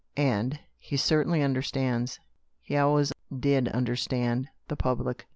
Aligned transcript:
"And 0.17 0.59
he 0.79 0.97
certainly 0.97 1.43
under 1.43 1.61
stands— 1.61 2.19
he 2.63 2.75
always 2.75 3.13
did 3.39 3.67
understand— 3.67 4.47
the 4.67 4.75
public." 4.75 5.27